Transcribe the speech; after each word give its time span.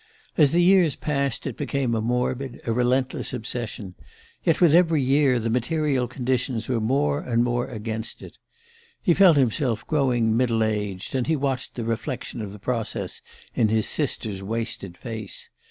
As 0.35 0.51
the 0.51 0.63
years 0.63 0.95
passed 0.95 1.45
it 1.45 1.55
became 1.55 1.93
a 1.93 2.01
morbid, 2.01 2.59
a 2.65 2.73
relentless 2.73 3.33
obsession 3.35 3.93
yet 4.43 4.59
with 4.59 4.73
every 4.73 4.99
year 4.99 5.39
the 5.39 5.51
material 5.51 6.07
conditions 6.07 6.67
were 6.67 6.81
more 6.81 7.19
and 7.21 7.43
more 7.43 7.67
against 7.67 8.23
it. 8.23 8.39
He 8.99 9.13
felt 9.13 9.37
himself 9.37 9.85
growing 9.85 10.35
middle 10.35 10.63
aged, 10.63 11.13
and 11.13 11.27
he 11.27 11.35
watched 11.35 11.75
the 11.75 11.85
reflection 11.85 12.41
of 12.41 12.51
the 12.51 12.57
process 12.57 13.21
in 13.53 13.67
his 13.69 13.87
sister's 13.87 14.41
wasted 14.41 14.97
face. 14.97 15.51